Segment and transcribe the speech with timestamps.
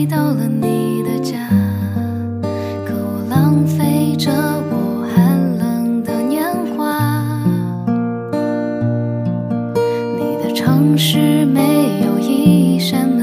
[0.00, 1.46] 回到了你的家，
[2.86, 6.42] 可我浪费着我寒冷的年
[6.74, 7.44] 华。
[10.16, 13.19] 你的城市没有一扇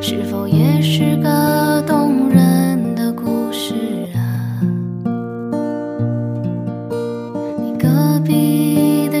[0.00, 3.74] 是否也是个动人的故事
[4.14, 4.60] 啊？
[7.58, 9.20] 你隔壁的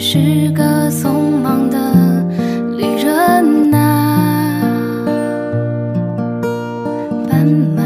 [0.00, 2.24] 是个匆忙的
[2.76, 5.04] 旅人呐、
[7.28, 7.44] 斑
[7.74, 7.82] 马，